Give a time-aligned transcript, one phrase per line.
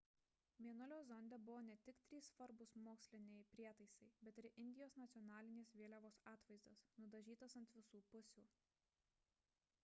[0.67, 6.83] mėnulio zonde buvo ne tik trys svarbūs moksliniai prietaisai bet ir indijos nacionalinės vėliavos atvaizdas
[7.05, 8.49] nudažytas ant visų pusių